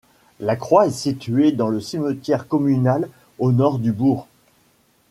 La 0.39 0.55
croix 0.55 0.87
est 0.87 0.89
située 0.89 1.51
dans 1.51 1.67
le 1.67 1.79
cimetière 1.79 2.47
communal, 2.47 3.07
au 3.37 3.51
nord 3.51 3.77
du 3.77 3.91
bourg. 3.91 4.27